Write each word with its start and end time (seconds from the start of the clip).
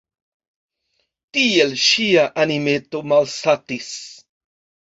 Tiel 1.37 1.77
ŝia 1.83 2.25
animeto 2.45 3.05
malsatis. 3.13 3.93